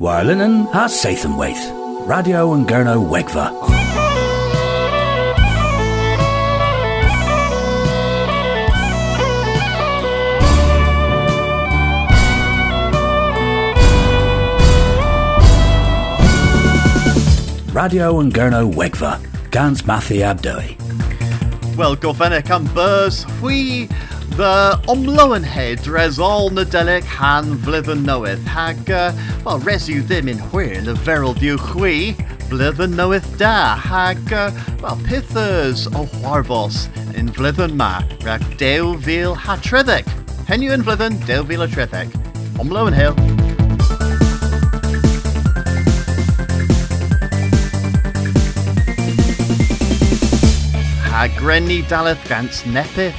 [0.00, 2.06] Warlinen ha Sathanwaith.
[2.08, 3.52] Radio and Gurno Wegva.
[17.74, 19.20] Radio and Gurno Wegva.
[19.50, 20.78] Gans Mathi Abdoi.
[21.76, 23.86] Well, gofennic am burs, hui
[24.36, 29.12] the omloen head res all nadelic han vlithen knoweth hag, uh,
[29.44, 32.12] well, res you them in where the veril view hui,
[32.48, 34.50] blithen knoweth da, hag, uh,
[34.82, 40.06] well, pithers o harvos in vlithen ma, rag deu vil hatrithik.
[40.46, 42.10] Hen you in vlithen, deu vil atrithik.
[42.58, 43.16] Omloen hill.
[51.20, 53.12] ha grenni daleth gans nepe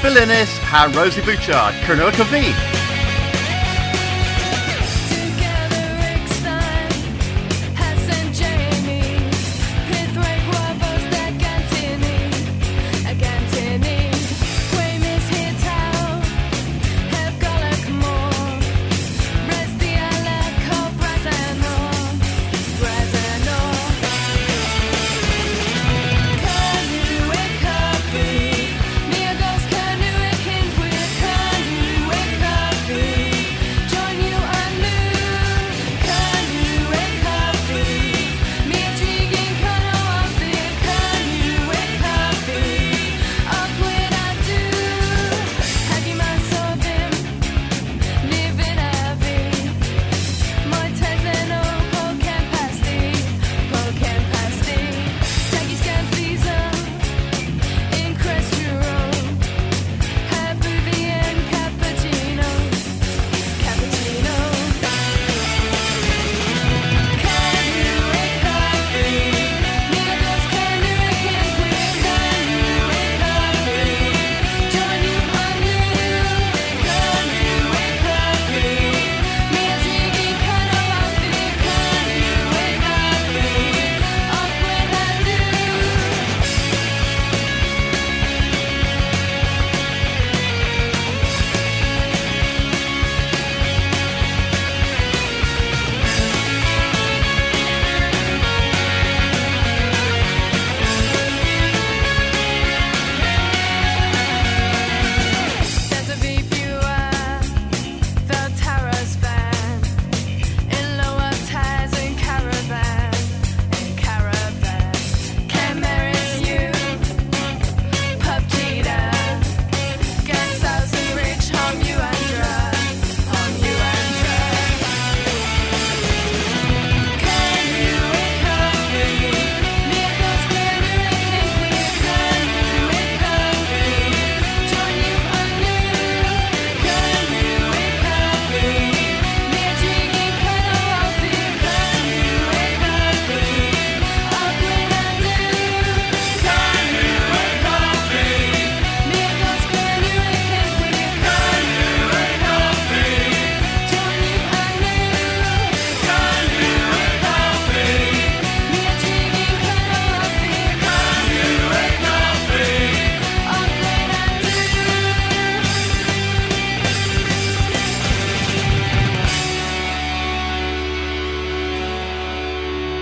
[0.00, 0.08] perichol.
[0.08, 2.77] Filinis ha Rosie Bouchard, Kernoa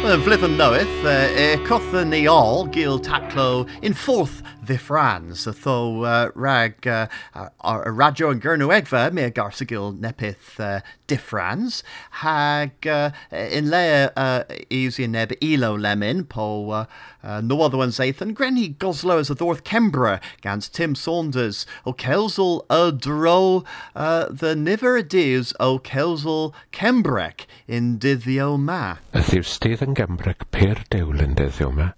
[0.06, 0.22] V.
[0.22, 6.30] Flithen knoweth, uh, e cotha ni all gil taclo in fourth the Frans, tho uh,
[6.34, 7.06] rag uh,
[7.64, 11.82] a radio and gurnu egva me garsagil nepith uh, diffrans
[12.22, 16.84] hag uh, in lea uh, easy neb elo lemon po uh,
[17.22, 21.92] uh, no other one Zathan Granny Goslow as a Thorth Kembra gans Tim Saunders o
[21.92, 28.96] Kelsel a dro uh, the niver dews o Kelsel Kembrek in diddio ma.
[29.12, 31.92] A ddiw Stephen Gembrek per dewlyn dyddio ma.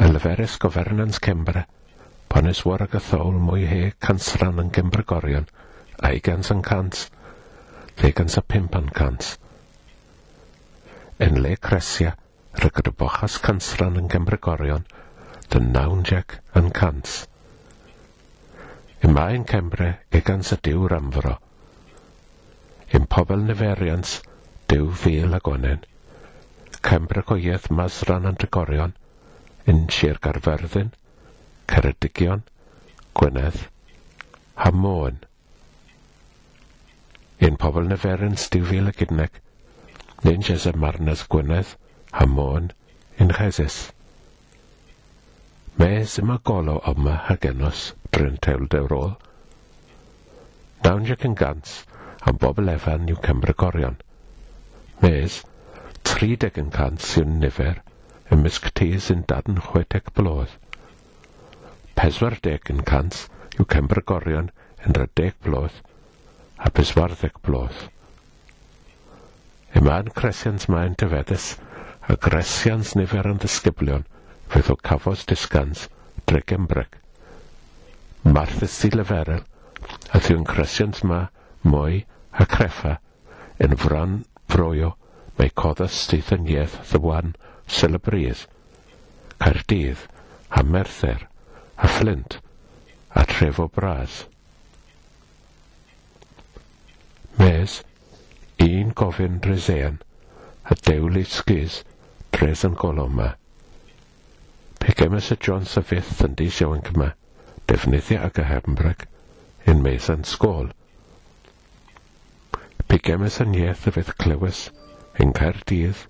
[0.00, 1.66] y leferys gofernans Cembra,
[2.32, 5.44] ponys war ag y thol mwy he cansran yn Gembregorion,
[6.00, 7.02] a'i gans yn cant,
[8.00, 9.26] lle gans a pimp yn cant.
[11.26, 12.14] Yn le Cresia,
[12.62, 14.86] rygyd y bochas cansran yn Gembregorion,
[15.52, 17.12] dy nawn jac yn cant.
[19.04, 21.34] Yma yn Cembre, e gans y diw ramfro.
[22.96, 24.16] Yn pobl neferians,
[24.72, 25.84] diw fil a gwanen.
[26.80, 28.96] Cembre goiedd masran yn drigorion,
[29.68, 30.92] yn Sir Garfyrddin,
[31.68, 32.42] Ceredigion,
[33.14, 33.68] Gwynedd,
[34.56, 34.70] a
[37.48, 39.40] Un pobl neferyn stiwfil y gydneg,
[40.24, 41.74] nyn jes y marnas Gwynedd,
[42.12, 42.70] Hamon,
[43.18, 43.78] yn Chesys.
[45.80, 49.14] Mes e yma golo yma hagenos drwy'n tewl dewrol.
[50.84, 51.78] Nawn jac yn gans
[52.28, 53.96] am bobl efan yw Cymru Gorion.
[55.04, 57.80] Mes, e 30 yn cant yw'n nifer
[58.36, 60.52] ymysg ti sy'n dadn 60 blodd.
[62.00, 63.16] 40 yn cant
[63.58, 64.50] yw Cembrygorion
[64.86, 65.80] yn 10 blodd
[66.68, 67.80] a 40 blodd.
[69.80, 71.48] Yma'n cresiant mae'n dyfeddus
[72.12, 74.06] a gresiant nifer yn ddisgyblion
[74.54, 76.96] fydd o cafos disgans dreg dregembreg.
[78.38, 79.44] Marthys i leferel
[80.14, 81.20] a ddiw'n cresiant ma
[81.74, 82.02] mwy
[82.42, 82.96] a creffa
[83.66, 84.16] yn fran
[84.54, 84.90] froio
[85.38, 87.32] mae coddus stydd yng nghieth ddywan
[87.70, 88.46] Selybryd,
[89.38, 90.06] Caerdydd,
[90.50, 91.28] a Merthyr,
[91.78, 92.40] a Flint,
[93.14, 94.26] a Trefo Bras.
[97.38, 97.82] Mes,
[98.60, 100.00] un gofyn dresean,
[100.64, 101.80] a dewl i sgys,
[102.34, 103.30] dres yn goloma.
[104.82, 107.12] Pegema y John Safith yn dis iawn cyma,
[107.70, 109.06] defnyddio ag y Hembreg,
[109.70, 110.70] yn meis yn sgôl.
[112.90, 114.64] Pegema yn ieth y fydd clywys,
[115.22, 116.08] yn Caerdydd,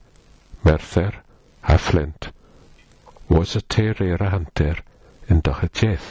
[0.65, 1.21] Merthyr,
[1.63, 2.31] a Flint
[3.29, 4.81] was y teir a hanter
[5.31, 6.07] yn dychytiaeth.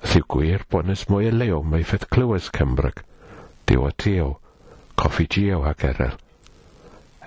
[0.00, 3.02] Ydy gwir bonus mwy y leo mae ffedd clywys Cymryd,
[3.68, 4.28] diwa teo,
[5.00, 6.14] coffi geo ac erel,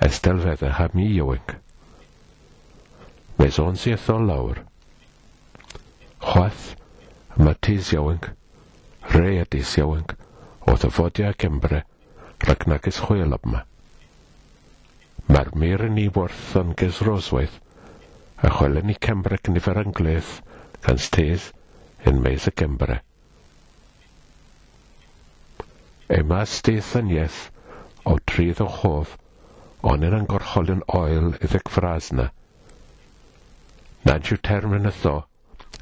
[0.07, 1.53] esdelfedd a ham i ywync.
[3.37, 4.63] Mes o'n syth o lawr.
[6.23, 6.71] Chwath,
[7.37, 8.31] mae tis iawync,
[9.13, 10.15] re a dis iawync,
[10.65, 11.83] o ddyfodia Cymru,
[12.47, 13.67] rhagnag ysgwyl yma.
[15.31, 17.55] Mae'r mir yn ei wrth yn gysroswaith,
[18.43, 20.31] a chwelen i cembrec nifer anglaeth
[20.87, 21.45] gan stedd
[22.11, 22.97] yn meis y gembre.
[26.17, 27.37] Ema steithaniaeth
[28.11, 29.13] o trydd o chodd,
[29.91, 32.25] ond yn angorcholion oel iddeg ffrasna.
[34.09, 35.15] Nad yw term yn ytho,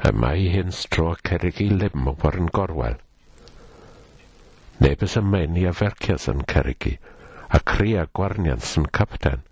[0.05, 2.99] a mae hyn stro cerig i lim o war yn gorwel.
[4.85, 6.95] Nebys y meni a fercias yn cerigi,
[7.51, 9.45] a cri a gwarnians yn capten.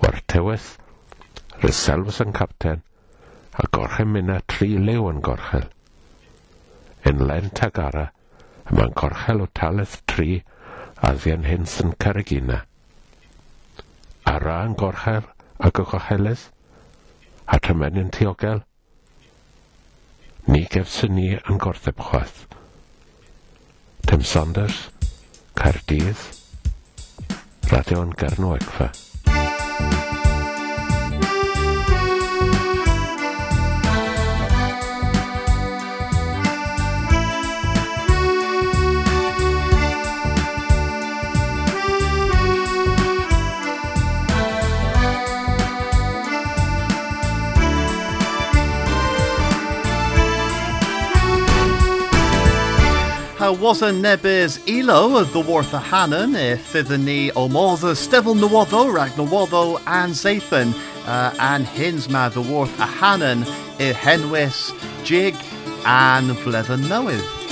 [0.00, 0.74] War teweth,
[1.62, 2.82] ryselfys yn capten,
[3.54, 5.70] a gorchem myna tri lew yn gorchel.
[7.10, 8.10] Yn lent ag ara,
[8.72, 10.38] Mae'n corchel o taleth tri
[11.04, 12.62] a ddian hyn sy'n caragina.
[14.24, 15.26] A ra yn gorchel
[15.68, 16.46] ag y gocheles,
[17.44, 18.62] a tymenyn tiogel.
[20.48, 22.46] Ni gefsyn ni yn gortheb chwaith.
[24.08, 24.88] Tim Saunders,
[25.60, 26.24] Caerdydd,
[27.70, 29.13] Radio yn
[53.44, 53.58] Egfa.
[53.58, 55.32] was a nebys ilo if
[56.88, 60.72] the ni o modd stefel nywoddo rag nywoddo an Zathan
[61.06, 63.42] uh, an hins ma the worth a hannon
[63.78, 64.72] i henwys
[65.04, 65.34] jig
[65.84, 67.43] an fledden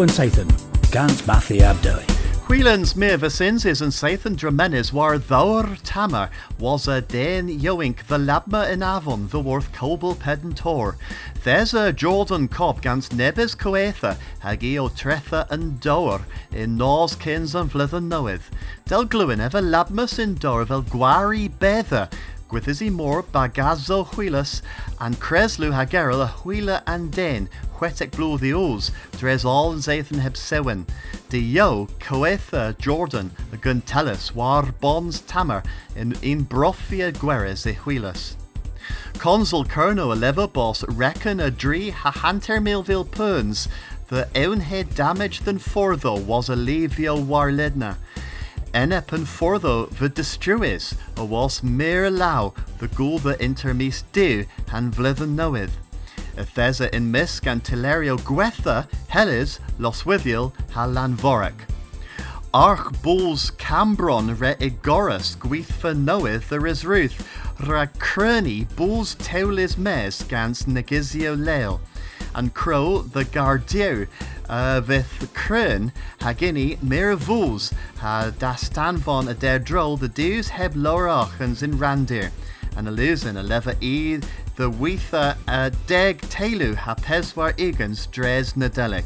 [0.00, 0.48] And Sathan,
[0.90, 2.02] Gans Mathi Abdoi.
[2.48, 8.72] Whelan's me vicinses and Sathan Dramenis war thor tamer was a den yoink the labma
[8.72, 10.96] in avon the worth cobble pedant tor.
[11.44, 17.54] There's a Jordan Cobb gans nebis coetha hagi o tretha and dower in nos kins
[17.54, 18.50] and flithen knoweth.
[18.86, 22.08] Del gluin ever labmus in dor vel guari bether
[22.50, 24.60] Gwithisi mor bagazo huilas
[24.98, 27.48] and creslu hagerel a huila and den
[28.10, 30.84] blue the oos dres all zathan heb sewen.
[31.28, 35.62] De yo coetha Jordan guntelis war bons tamer
[35.94, 38.34] in in brofia gueres e huilas.
[39.18, 39.64] Consul
[40.12, 43.68] a lever boss reckon a dree ha hanter milville perns
[44.08, 47.96] the own head damage than fortho was a levio warledna.
[48.72, 54.92] Enep and fortho the destruis, a was mere lau, the ghoul the intermis du, han
[54.92, 55.76] knoweth.
[56.36, 61.68] Ethesa in misk and tilerio gwetha, helis, los withiel, ha lanvorek.
[62.54, 67.26] Arch bulls cambron re igorus gweithfa knoweth there is ruth,
[67.66, 67.86] ra
[68.76, 71.80] bulls teulis mes gans negizio leil
[72.34, 74.06] and crow the gardieu
[74.50, 81.62] with krön hagini mere voos ha dastan von a der droll the deus heb lorachens
[81.62, 82.30] in randir
[82.76, 84.16] and a lusen a leva e
[84.56, 89.04] the weitha a deg telu ha peswar igans dres nadelic.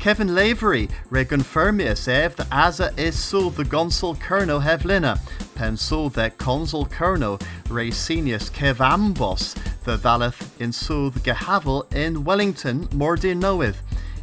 [0.00, 5.18] Kevin Lavery regan firmius ev the asa is so the gonsul kerno hevlina,
[5.54, 9.54] pensul that consul kerno re senius kev ambos
[9.84, 13.78] the valeth in so the gehavel in Wellington mordin knoweth,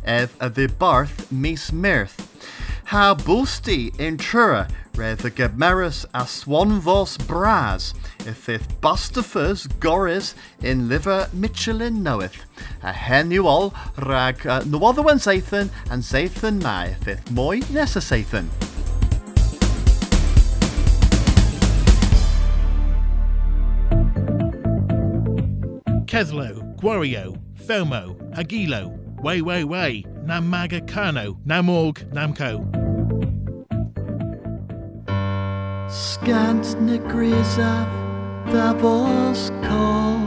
[0.05, 2.29] ev a the barth mis mirth.
[2.85, 7.93] Ha boosty in trura re the gemerus a swanvos bras,
[8.27, 12.45] if if bustafers goris in liver Michelin knoweth.
[12.83, 12.93] A
[13.39, 18.47] all rag uh, no other one Zathan and Zathan mai if moi nessa Zathan.
[26.05, 32.59] Keslo, Guario, Fomo, Agilo, Way Way Way, Namaga Kano, Namorg, Namco.
[35.89, 37.87] Skant negrizav
[38.51, 40.19] Davos call.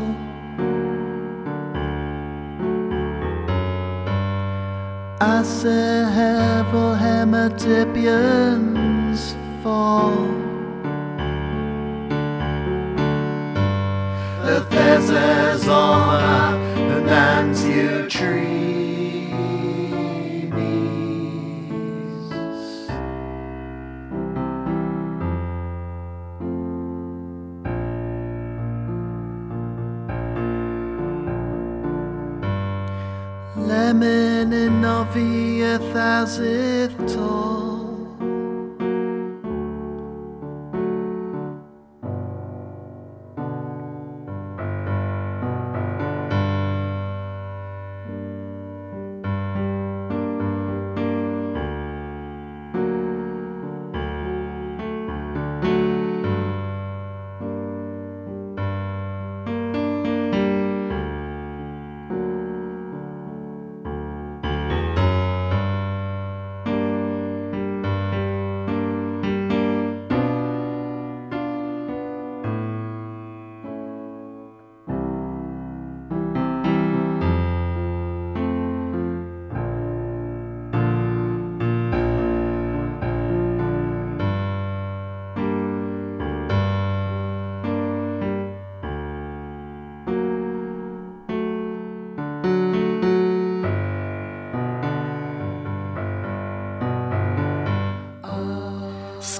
[5.20, 10.16] Ase hevel hematipians fall.
[14.46, 16.54] The Thezes on
[16.88, 18.65] the Nantiu trees.
[34.96, 37.45] Lemon in novieth as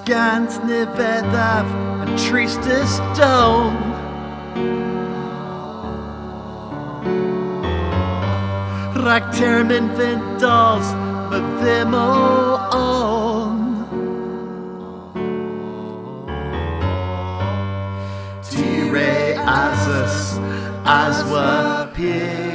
[0.07, 0.49] tall.
[0.49, 1.67] Scant niveddav
[2.03, 3.77] and tristis stone.
[9.05, 10.87] Rag termin vindos
[11.31, 13.57] me vimo on.
[18.43, 20.39] Tire asus
[20.85, 22.46] as wa pir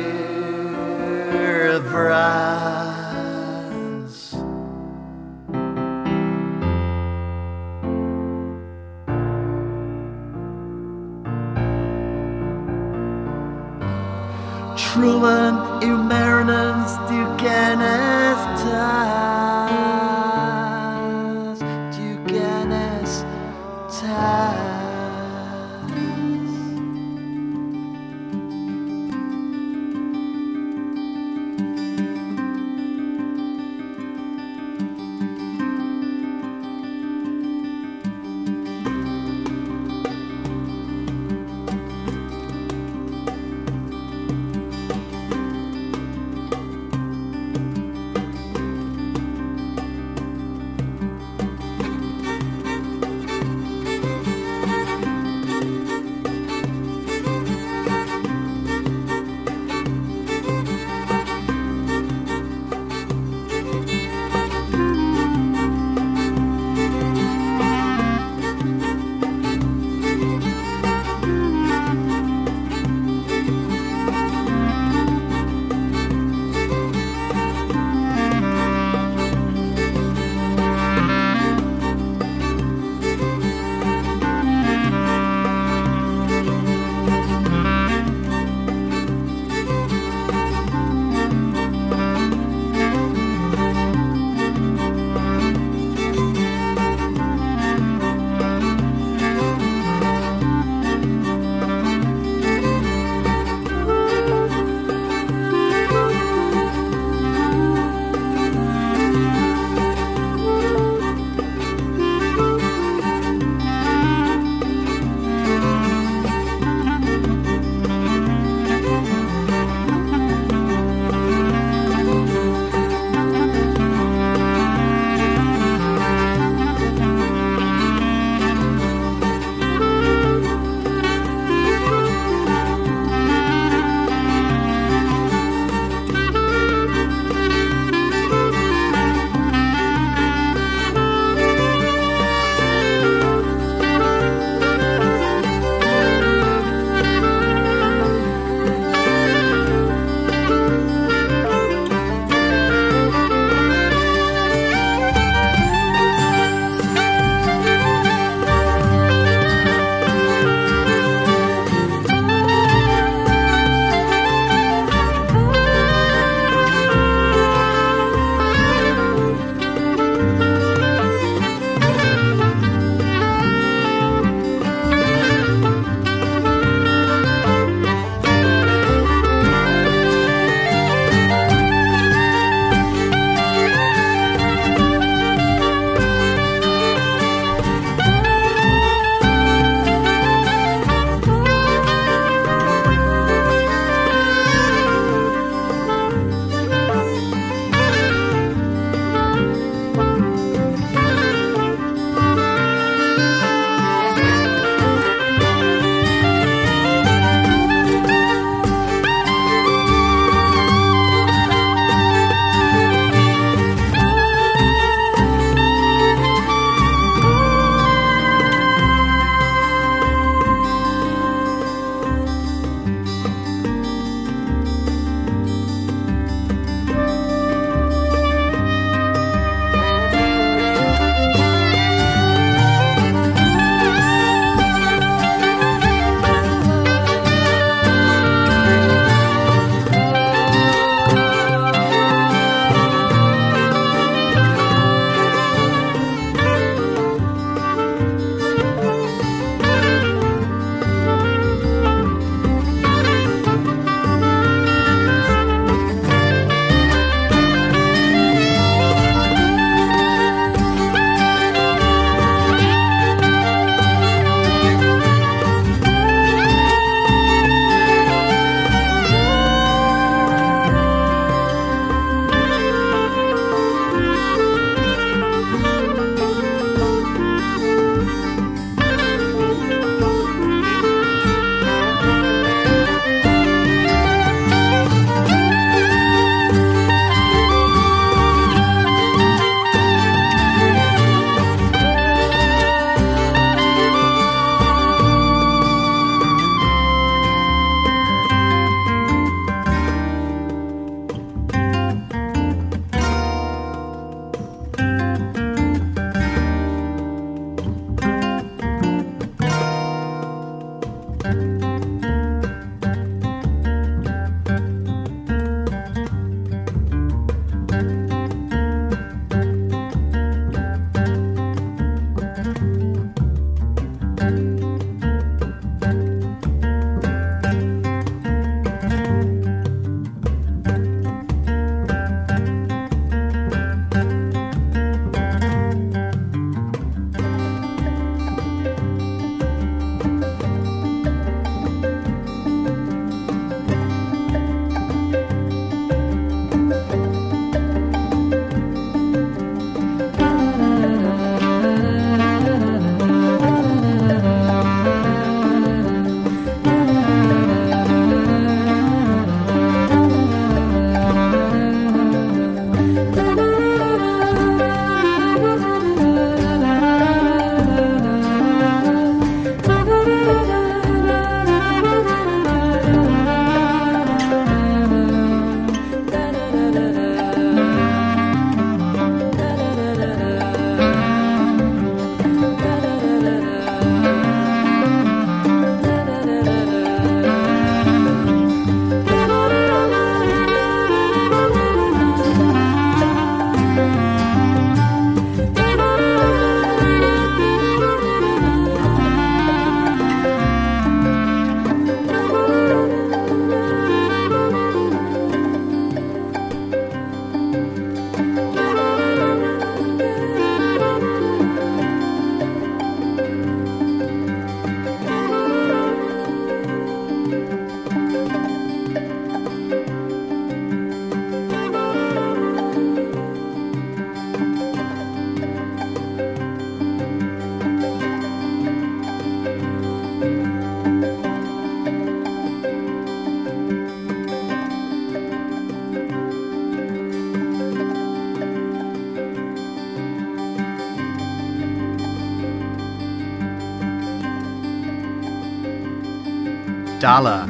[447.11, 447.43] Dala.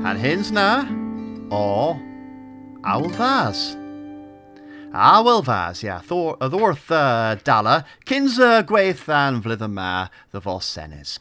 [0.00, 0.88] Han hens na
[1.52, 1.92] o
[2.82, 3.76] Alvaz.
[4.94, 5.98] Ah, wel fas, ia.
[6.40, 9.66] Ddwrth uh, dala, cyns uh, gweith an flydd
[10.32, 11.18] the fos senes.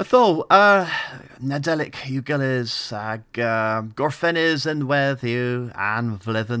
[0.00, 0.88] Y tho, uh,
[1.44, 2.24] Nadelic yw
[2.96, 6.56] ag uh, gorffenys yn wedd yw an flydd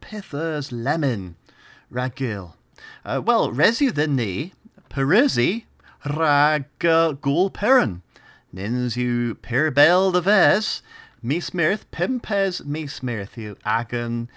[0.00, 1.34] pithers lemon
[1.92, 2.54] ragil.
[3.04, 4.32] Uh, Wel, res yw ddyn ni,
[4.88, 5.67] Perisi
[6.04, 8.02] rag uh, gŵl peran.
[8.52, 8.96] Nins
[9.42, 10.82] per bel de ves,
[11.22, 14.28] mis mirth, pimpes mis mirth yw agan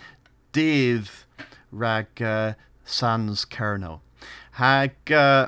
[0.54, 1.10] dydd
[1.72, 2.54] rag uh,
[2.86, 4.02] sans cerno.
[4.60, 5.48] Hag uh,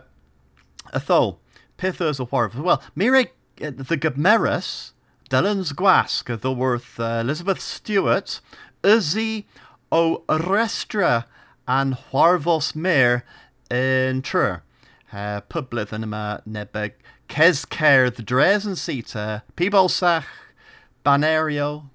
[0.93, 1.37] y tho,
[1.77, 2.55] pithos o warf.
[2.55, 3.27] Well, mire
[3.61, 4.91] uh, the gymeras,
[5.29, 8.39] Dylan's gwasg y ddwrth uh, Elizabeth Stewart,
[8.83, 9.45] yzy
[9.91, 11.25] o restra
[11.67, 13.23] an hwarfos mer
[13.71, 14.62] yn trwyr.
[15.13, 15.41] Uh,
[15.93, 16.95] yn yma nebeg
[17.29, 20.25] Ces Cerdd, Dres yn Sita, Pibolsach,
[21.05, 21.89] Banerio,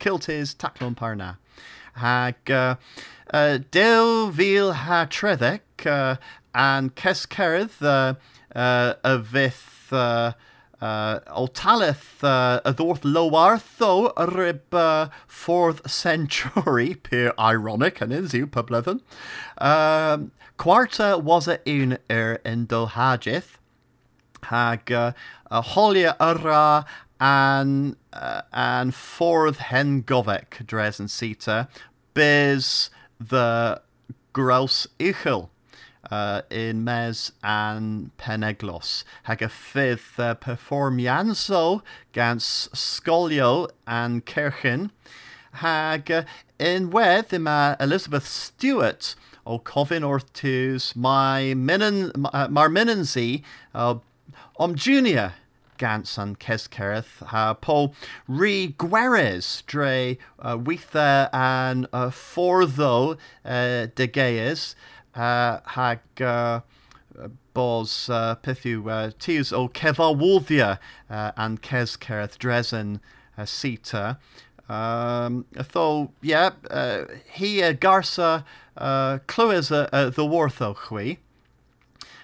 [0.00, 1.36] Kiltis, Taclon Parna.
[1.94, 2.76] Hag uh,
[3.32, 6.16] uh, Dew Fil Ha Treddec uh,
[6.54, 8.14] and Ces Cerdd uh,
[8.54, 10.32] uh, fydd uh,
[10.80, 12.60] uh, o uh,
[13.04, 19.00] lowartho rib uh, 4th century, peer ironic yn un yw pyblyddyn.
[19.58, 23.58] Um, Quarta was a un er yn dohadjith,
[24.44, 25.12] hag uh,
[25.50, 26.86] a holia yrra
[27.20, 31.68] an, uh, an ffordd hen gofec dres sita,
[32.14, 32.88] biz
[33.20, 33.82] the
[34.32, 35.50] grouse uchel
[36.10, 39.04] uh, in mes an peneglos.
[39.24, 44.90] Hag a fydd uh, performianso gans scolio an Kirchen.
[45.52, 46.22] Hag uh,
[46.58, 49.14] in wedd yma Elizabeth Stewart
[49.46, 53.42] o cofyn wrth tiws mae minan, uh, mar minansi
[53.74, 53.94] uh,
[54.58, 55.34] om junior
[55.78, 57.92] gans an Cescereth ha po
[58.26, 64.74] ri gweres dre uh, weitha an uh, fforddо uh, de geas
[65.14, 66.60] uh, hag uh,
[67.54, 70.78] bos uh, pithu uh, tiws o cefawoddia
[71.10, 73.00] uh, an Cescereth dresen
[73.38, 74.18] uh, sita.
[74.68, 78.44] Um, tho, yeah, uh, hi uh, garsa
[78.76, 81.18] uh, clywes uh, uh, the worth o chwi.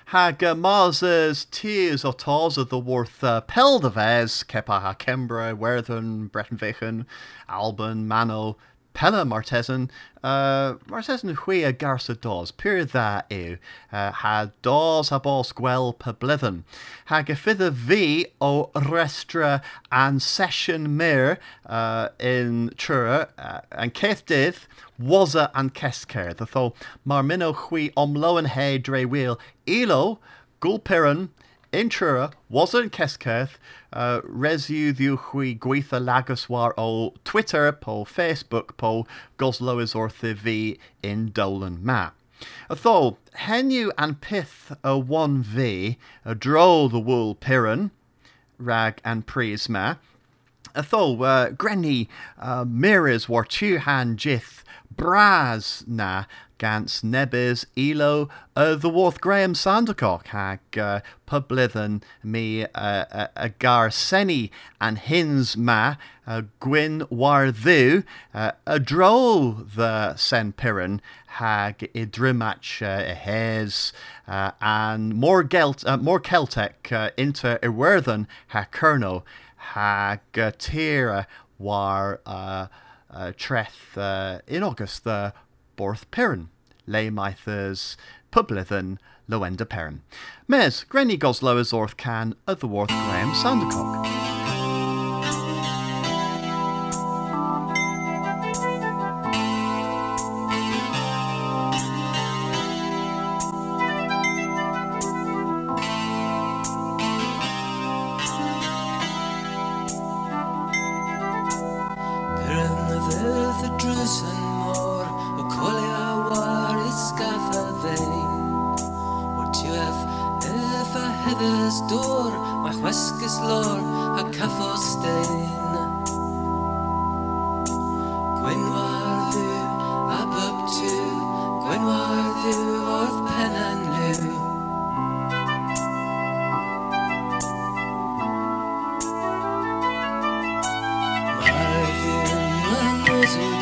[0.07, 4.81] Hag uh, mars as tears o tars of the worth uh, pel de ves, kepa
[4.81, 7.07] ha Kembra, Werthen, Breton Vichen,
[7.49, 8.57] Alban, Mano,
[8.95, 9.91] Pella Martesan,
[10.23, 13.57] uh, Martesan hui a garsa dos, pur dda yw,
[13.93, 16.63] uh, ha dos ha bos gwel pyblyddyn.
[17.07, 24.59] Ha fi o restra an session mir uh, in Trura, uh, an ceith dydd,
[25.01, 26.35] waza an cescer.
[26.35, 26.75] Tho,
[27.05, 30.19] mar minno hui omlo yn he dre wil, ilo,
[30.61, 31.31] gulpiran,
[31.73, 33.57] in Trura, waza an cescerth,
[33.93, 39.07] uh, resu ddiw chwi gweitha lagus o Twitter po Facebook po
[39.39, 39.95] goslo is
[40.41, 42.11] fi in Dolan ma.
[42.69, 47.91] Tho, henu and pith a one v, a dro the wool piran,
[48.59, 49.99] rag and prisma,
[50.75, 52.09] Tho, uh, grenny
[52.39, 54.65] uh, mirrors war tu han jith,
[54.97, 56.25] bras na,
[56.63, 61.01] gans nebys ilo uh, the Worth Graham Sandercock hag uh,
[62.23, 68.79] mi uh, uh, a gar seni an hins ma uh, gwyn war ddu uh, a
[68.79, 73.93] dro the sen piran hag idrimach uh, hes
[74.29, 79.25] uh, and more gelt uh, more Celtic uh, inter Iwerthen ha kerno
[79.57, 81.27] hag uh, tira
[81.59, 82.69] war uh,
[83.13, 85.33] uh, treth uh, in August the
[85.77, 86.49] Borth Piran
[86.87, 87.97] le maithas
[88.31, 88.99] Publithan
[89.29, 90.03] Loenda Perrin.
[90.49, 94.22] Mes, Grenny Goslow as Orth Can of the Worth Graham Sandercock.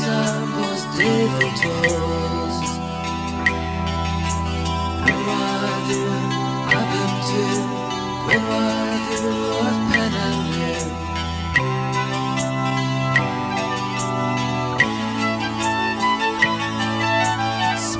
[0.00, 2.56] those are those differences
[5.04, 6.04] Where are you?
[6.72, 7.44] I've been to
[8.26, 9.28] Where are you?
[9.60, 10.14] I've been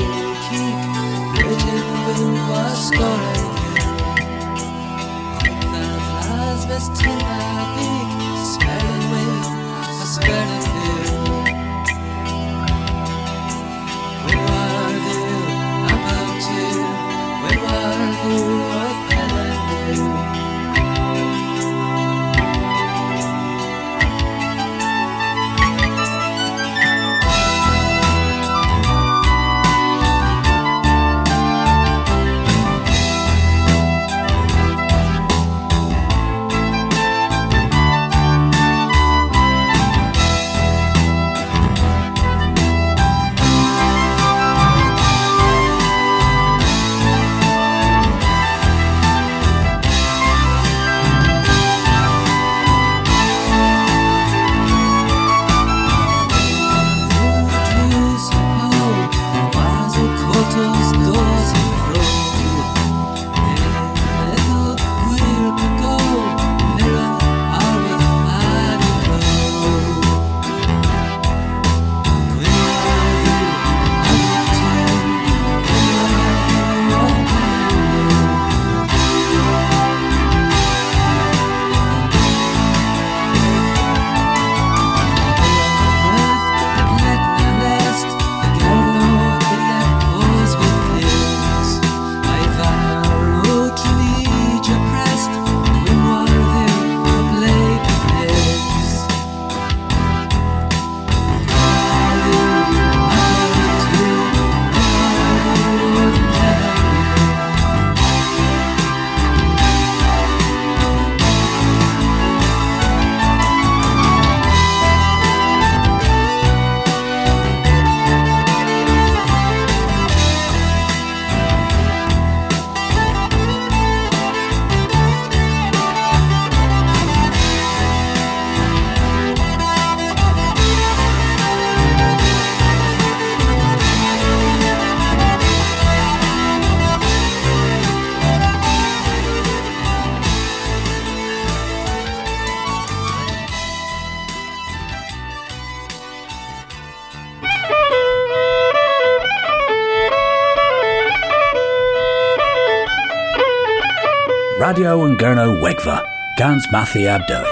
[154.80, 156.02] Radio and Gurno Wegva,
[156.38, 157.44] Gans Mathi Abdoi.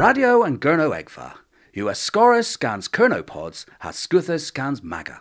[0.00, 1.34] Radio and Gurno Egva,
[1.74, 5.20] US Scorus scans Kernopods, has Scuthus scans Maga.